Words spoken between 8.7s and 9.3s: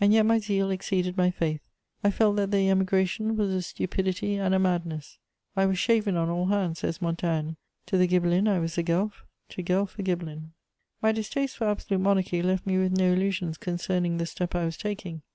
a Guelf,